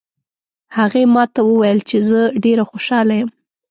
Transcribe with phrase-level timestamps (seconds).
[0.77, 3.29] هغې ما ته وویل چې زه ډېره خوشحاله یم